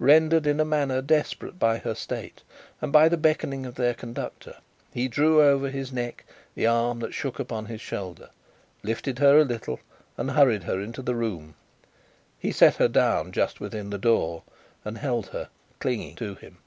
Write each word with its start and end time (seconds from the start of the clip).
Rendered 0.00 0.44
in 0.44 0.58
a 0.58 0.64
manner 0.64 1.00
desperate, 1.00 1.56
by 1.56 1.78
her 1.78 1.94
state 1.94 2.42
and 2.80 2.90
by 2.90 3.08
the 3.08 3.16
beckoning 3.16 3.64
of 3.64 3.76
their 3.76 3.94
conductor, 3.94 4.56
he 4.92 5.06
drew 5.06 5.40
over 5.40 5.70
his 5.70 5.92
neck 5.92 6.24
the 6.56 6.66
arm 6.66 6.98
that 6.98 7.14
shook 7.14 7.38
upon 7.38 7.66
his 7.66 7.80
shoulder, 7.80 8.30
lifted 8.82 9.20
her 9.20 9.38
a 9.38 9.44
little, 9.44 9.78
and 10.16 10.32
hurried 10.32 10.64
her 10.64 10.80
into 10.80 11.00
the 11.00 11.14
room. 11.14 11.54
He 12.40 12.50
sat 12.50 12.74
her 12.78 12.88
down 12.88 13.30
just 13.30 13.60
within 13.60 13.90
the 13.90 13.98
door, 13.98 14.42
and 14.84 14.98
held 14.98 15.28
her, 15.28 15.48
clinging 15.78 16.16
to 16.16 16.34
him. 16.34 16.58